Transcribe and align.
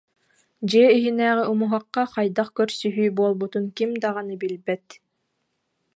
Дьиэ 0.67 0.87
иһинээҕи 0.97 1.49
умуһахха 1.51 2.03
хайдах 2.13 2.49
көрсүһүү 2.57 3.09
буолбутун 3.17 3.65
ким 3.77 3.91
даҕаны 4.03 4.35
билбэт 4.41 4.85